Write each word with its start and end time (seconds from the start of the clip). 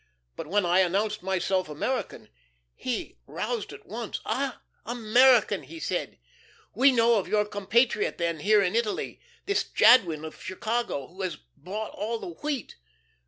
But 0.35 0.47
when 0.47 0.65
I 0.65 0.79
announced 0.79 1.21
myself 1.21 1.69
American, 1.69 2.29
he 2.73 3.19
roused 3.27 3.71
at 3.71 3.85
once. 3.85 4.19
"'Ah, 4.25 4.59
American,' 4.83 5.61
he 5.61 5.79
said. 5.79 6.17
'We 6.73 6.93
know 6.93 7.17
of 7.19 7.27
your 7.27 7.45
compatriot, 7.45 8.17
then, 8.17 8.39
here 8.39 8.63
in 8.63 8.75
Italy 8.75 9.19
this 9.45 9.63
Jadwin 9.63 10.25
of 10.25 10.41
Chicago, 10.41 11.05
who 11.05 11.21
has 11.21 11.35
bought 11.55 11.91
all 11.91 12.17
the 12.17 12.29
wheat. 12.29 12.77